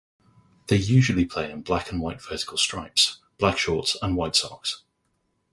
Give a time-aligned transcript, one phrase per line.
[0.65, 4.81] They usually play in black and white vertical stripes, black shorts and white socks.